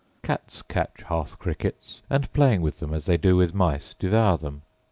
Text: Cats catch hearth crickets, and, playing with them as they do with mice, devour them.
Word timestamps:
Cats 0.23 0.63
catch 0.63 1.03
hearth 1.03 1.37
crickets, 1.37 2.01
and, 2.09 2.33
playing 2.33 2.63
with 2.63 2.79
them 2.79 2.91
as 2.91 3.05
they 3.05 3.17
do 3.17 3.35
with 3.35 3.53
mice, 3.53 3.93
devour 3.93 4.35
them. 4.35 4.63